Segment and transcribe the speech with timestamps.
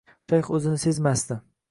[0.31, 1.37] Shayx o`zini sezmasdi